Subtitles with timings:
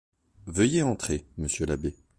[0.47, 1.93] Veuillez entrer, monsieur l'abbé.